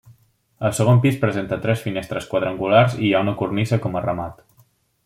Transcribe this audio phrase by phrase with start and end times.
[0.69, 4.47] El segon pis presenta tres finestres quadrangulars i hi ha una cornisa com a remat.